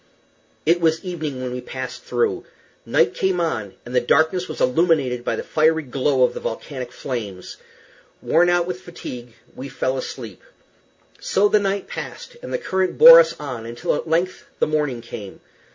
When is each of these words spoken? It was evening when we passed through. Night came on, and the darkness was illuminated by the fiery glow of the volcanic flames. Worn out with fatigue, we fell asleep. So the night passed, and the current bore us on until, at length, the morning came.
It 0.65 0.81
was 0.81 1.03
evening 1.05 1.39
when 1.39 1.51
we 1.51 1.61
passed 1.61 2.01
through. 2.03 2.43
Night 2.87 3.13
came 3.13 3.39
on, 3.39 3.75
and 3.85 3.93
the 3.93 4.01
darkness 4.01 4.47
was 4.47 4.59
illuminated 4.59 5.23
by 5.23 5.35
the 5.35 5.43
fiery 5.43 5.83
glow 5.83 6.23
of 6.23 6.33
the 6.33 6.39
volcanic 6.39 6.91
flames. 6.91 7.57
Worn 8.19 8.49
out 8.49 8.65
with 8.65 8.81
fatigue, 8.81 9.35
we 9.55 9.69
fell 9.69 9.99
asleep. 9.99 10.41
So 11.19 11.47
the 11.47 11.59
night 11.59 11.87
passed, 11.87 12.35
and 12.41 12.51
the 12.51 12.57
current 12.57 12.97
bore 12.97 13.19
us 13.19 13.39
on 13.39 13.67
until, 13.67 13.93
at 13.93 14.09
length, 14.09 14.45
the 14.57 14.65
morning 14.65 15.01
came. 15.01 15.39